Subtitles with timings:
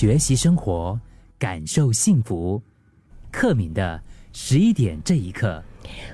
[0.00, 0.98] 学习生活，
[1.38, 2.58] 感受幸福。
[3.30, 4.00] 克敏的
[4.32, 5.62] 十一点这一刻，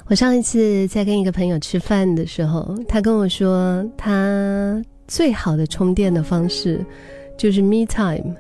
[0.07, 6.85] 我上一次在跟一个朋友吃饭的时候，他跟我说，他最好的充电的方式
[7.39, 8.35] 就是 me time。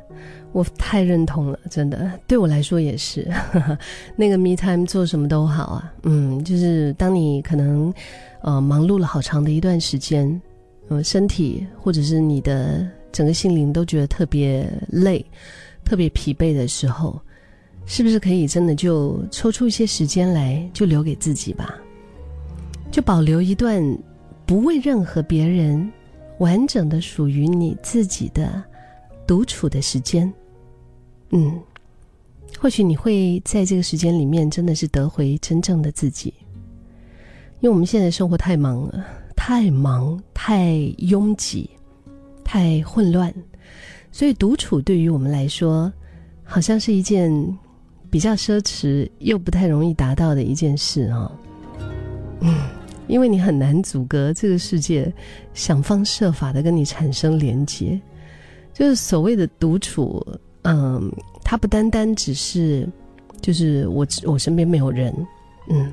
[0.50, 3.30] 我太认同了，真的，对我来说也是。
[4.18, 7.94] 那个 me time 做什么都好啊，嗯，就是当你可能
[8.42, 10.42] 呃忙碌了好长的一段时间，
[10.88, 12.84] 呃，身体或者是你的
[13.16, 15.24] 整个心灵都觉得特别累、
[15.86, 17.18] 特别疲惫的时候，
[17.86, 21.74] 是不是可以真的就抽出一些时间来，就留给自己吧，
[22.90, 23.82] 就保留一段
[24.44, 25.90] 不为任何别人
[26.40, 28.62] 完整的属于你自己的
[29.26, 30.30] 独处的时间。
[31.30, 31.58] 嗯，
[32.58, 36.34] 或许你会在这个时间里面真的是得回真正的自己，
[37.60, 41.70] 因为我们现在生活太忙了，太忙，太拥挤，
[42.46, 43.34] 太混乱，
[44.12, 45.92] 所以独处对于我们来说，
[46.44, 47.28] 好像是一件
[48.08, 51.30] 比较奢侈又不太容易达到的一件事啊。
[52.40, 52.54] 嗯，
[53.08, 55.12] 因为你很难阻隔这个世界
[55.54, 58.00] 想方设法的跟你产生连接，
[58.72, 60.24] 就是所谓的独处。
[60.62, 62.88] 嗯，它不单单只是，
[63.40, 65.12] 就是我我身边没有人，
[65.68, 65.92] 嗯，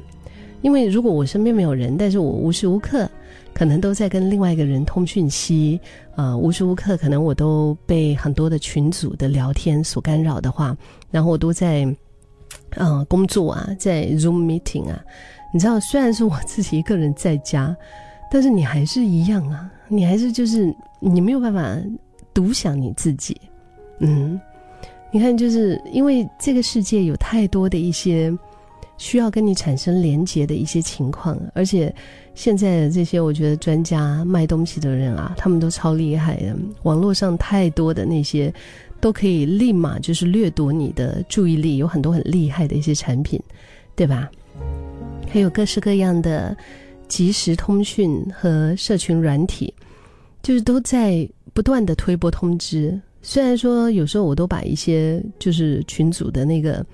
[0.61, 3.09] 因为如果我身边没有人，但是我无时无刻
[3.53, 5.79] 可能都在跟另外一个人通讯息，
[6.15, 10.75] 呃，无时无刻可能我都被很多的群组的聊天所干扰的话，
[11.11, 11.85] 然后我都在，
[12.77, 15.03] 嗯，工作啊，在 Zoom meeting 啊，
[15.53, 17.75] 你知道，虽然是我自己一个人在家，
[18.31, 21.77] 但是你还是一样啊，你还是就是你没有办法
[22.33, 23.39] 独享你自己，
[23.99, 24.39] 嗯。
[25.15, 28.35] 你看，就是因为这个世界有太多的一些
[28.97, 31.93] 需要跟你产生连结的一些情况，而且
[32.35, 36.55] 现在的这些我觉得专家卖东西的人啊，他们都超厉害的。
[36.83, 38.53] 网络上太多的那些
[39.01, 43.41] 都可以立马就是掠夺你的注意力，有很多很厉害的一些产品，
[43.95, 44.29] 对吧？
[45.29, 46.55] 还有各式各样的
[47.07, 49.73] 即时通讯和社群软体，
[50.41, 52.99] 就是都在不断的推波通知。
[53.21, 56.85] 虽然说有时候我都把一些就是群组的那个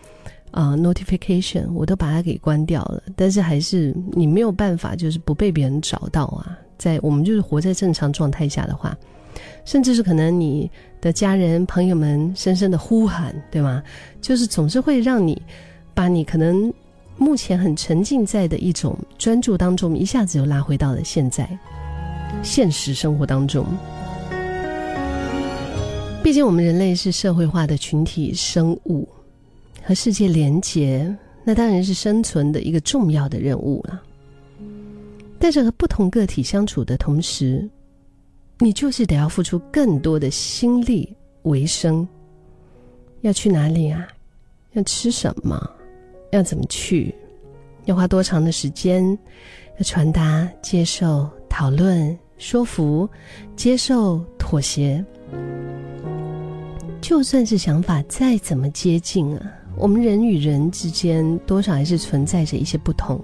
[0.51, 6.57] 啊 notification 我都把它给关掉了，但是还是你没有办法就是不被别人找到啊。
[6.77, 8.97] 在我们就是活在正常状态下的话，
[9.65, 10.69] 甚至是可能你
[11.01, 13.83] 的家人朋友们深深的呼喊，对吗？
[14.21, 15.41] 就是总是会让你
[15.93, 16.73] 把你可能
[17.17, 21.49] 目前很沉浸在的一种专注当中，一下子又拉回到了现在
[22.41, 23.65] 现实生活当中。
[26.23, 29.07] 毕竟我们人类是社会化的群体生物，
[29.89, 31.11] 和世界连结，
[31.43, 33.99] 那当然是生存的一个重要的任务了。
[35.39, 37.67] 但是和不同个体相处的同时，
[38.59, 41.11] 你就是得要付出更多的心力
[41.41, 42.07] 为生。
[43.21, 44.07] 要去哪里啊？
[44.73, 45.59] 要吃什么？
[46.29, 47.15] 要怎么去？
[47.85, 49.17] 要花多长的时间？
[49.77, 53.09] 要传达、接受、讨论、说服、
[53.55, 55.03] 接受、妥协。
[57.01, 63.19] 就算是想法再怎么接近啊，我们人与人之间多少还是存在着一些不同。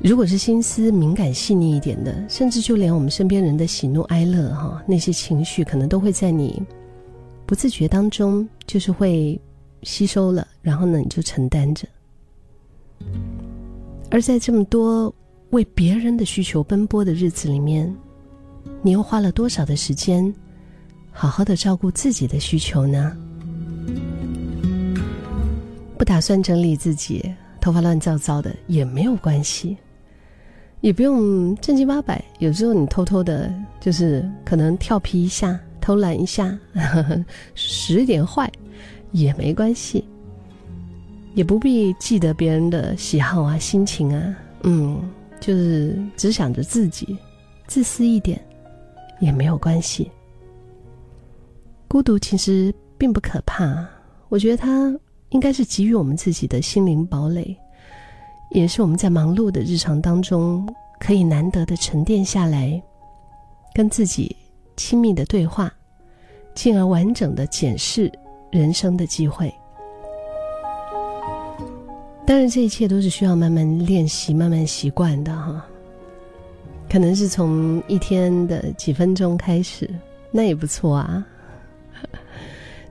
[0.00, 6.62] 如果是心思敏感细腻一点的，甚至就连我们身边人的喜怒哀乐哈，那些情绪可能都会在你
[7.44, 9.40] 不自觉当中就是会
[9.82, 11.88] 吸收了，然后呢你就承担着。
[14.12, 15.12] 而在这么多
[15.50, 17.92] 为别人的需求奔波的日子里面，
[18.80, 20.32] 你又花了多少的时间？
[21.10, 23.16] 好好的照顾自己的需求呢？
[25.98, 29.76] 不打算整理自己，头发乱糟糟的也没有关系，
[30.80, 32.22] 也不用正经八百。
[32.38, 36.56] 有时候你偷偷的，就是可能调皮一下、偷懒一下，
[37.54, 38.50] 使点坏
[39.12, 40.04] 也没关系，
[41.34, 44.36] 也不必记得别人的喜好啊、心情啊。
[44.64, 45.00] 嗯，
[45.40, 47.16] 就是只想着自己，
[47.66, 48.38] 自私一点
[49.18, 50.10] 也没有关系。
[51.88, 53.86] 孤独其实并不可怕，
[54.28, 54.94] 我觉得它
[55.30, 57.56] 应该是给予我们自己的心灵堡垒，
[58.50, 60.66] 也是我们在忙碌的日常当中
[60.98, 62.80] 可以难得的沉淀下来，
[63.74, 64.34] 跟自己
[64.76, 65.72] 亲密的对话，
[66.54, 68.10] 进而完整的检视
[68.50, 69.52] 人生的机会。
[72.24, 75.64] 当然，这一切都是需要慢慢练习、慢慢习惯的哈。
[76.88, 79.88] 可能是从一天的几分钟开始，
[80.30, 81.26] 那也不错啊。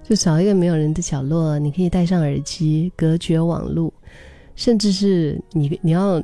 [0.07, 3.91] 就找一个没有人的角落，你可以戴上耳机，隔绝网络，
[4.55, 6.23] 甚至是你你要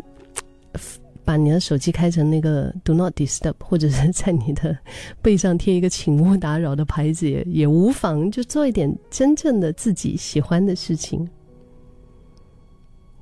[1.26, 4.78] 把你的手机开成那个 “Do Not Disturb”，或者是在你的
[5.20, 11.28] 背上贴一个“请勿打扰”的牌子也也无妨，就做一点真正的自己喜欢的事情。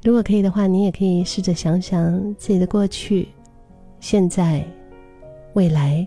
[0.04, 3.30] 如果可以的话，你也可以试着想想自己的过去、
[4.02, 4.66] 现在、
[5.54, 6.06] 未来，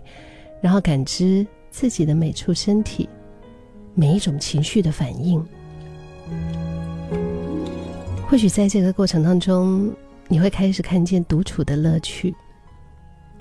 [0.61, 3.09] 然后感知自己的每处身体、
[3.95, 5.43] 每一种情绪的反应。
[8.27, 9.91] 或许在这个过程当中，
[10.27, 12.33] 你会开始看见独处的乐趣，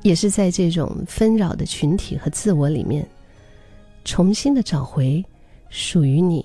[0.02, 3.08] 也是在这种纷扰的群体和自我里面，
[4.04, 5.24] 重新的找回
[5.70, 6.44] 属于你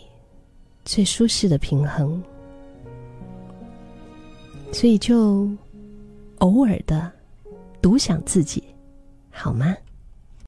[0.85, 2.23] 最舒适的平衡。
[4.71, 5.49] 所以，就
[6.37, 7.11] 偶尔的
[7.81, 8.63] 独享自己，
[9.31, 9.75] 好吗？